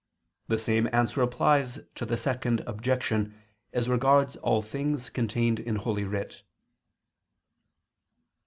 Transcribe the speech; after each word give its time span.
The 0.47 0.57
same 0.57 0.89
answer 0.91 1.21
applies 1.21 1.77
to 1.93 2.07
the 2.07 2.17
Second 2.17 2.61
Objection, 2.61 3.35
as 3.71 3.87
regards 3.87 4.35
all 4.37 4.63
things 4.63 5.09
contained 5.11 5.59
in 5.59 5.75
Holy 5.75 6.05
Writ. 6.05 6.41